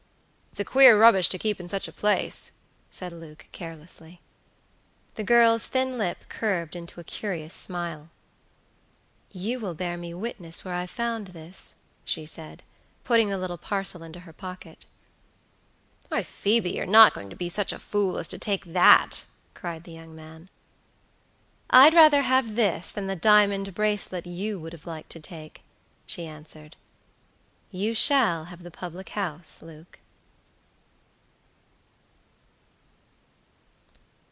"It's 0.53 0.69
queer 0.69 0.99
rubbish 0.99 1.29
to 1.29 1.39
keep 1.39 1.61
in 1.61 1.69
such 1.69 1.87
a 1.87 1.93
place," 1.93 2.51
said 2.89 3.13
Luke, 3.13 3.47
carelessly. 3.53 4.19
The 5.15 5.23
girl's 5.23 5.65
thin 5.65 5.97
lip 5.97 6.25
curved 6.27 6.75
into 6.75 6.99
a 6.99 7.05
curious 7.05 7.53
smile. 7.53 8.09
"You 9.31 9.61
will 9.61 9.73
bear 9.73 9.95
me 9.95 10.13
witness 10.13 10.65
where 10.65 10.73
I 10.73 10.87
found 10.87 11.27
this," 11.27 11.75
she 12.03 12.25
said, 12.25 12.63
putting 13.05 13.29
the 13.29 13.37
little 13.37 13.57
parcel 13.57 14.03
into 14.03 14.19
her 14.19 14.33
pocket. 14.33 14.85
"Why, 16.09 16.21
Phoebe, 16.21 16.71
you're 16.71 16.85
not 16.85 17.13
going 17.13 17.29
to 17.29 17.35
be 17.37 17.47
such 17.47 17.71
a 17.71 17.79
fool 17.79 18.17
as 18.17 18.27
to 18.27 18.37
take 18.37 18.65
that," 18.65 19.23
cried 19.53 19.85
the 19.85 19.93
young 19.93 20.13
man. 20.13 20.49
"I'd 21.69 21.93
rather 21.93 22.23
have 22.23 22.55
this 22.55 22.91
than 22.91 23.07
the 23.07 23.15
diamond 23.15 23.73
bracelet 23.73 24.27
you 24.27 24.59
would 24.59 24.73
have 24.73 24.85
liked 24.85 25.11
to 25.11 25.19
take," 25.21 25.61
she 26.05 26.27
answered; 26.27 26.75
"you 27.71 27.93
shall 27.93 28.45
have 28.51 28.63
the 28.63 28.69
public 28.71 29.09
house, 29.09 29.61
Luke." 29.61 29.97